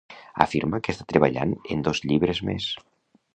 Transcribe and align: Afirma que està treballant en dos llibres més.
Afirma 0.45 0.79
que 0.87 0.91
està 0.95 1.05
treballant 1.13 1.53
en 1.77 1.85
dos 1.89 2.01
llibres 2.13 2.43
més. 2.49 2.73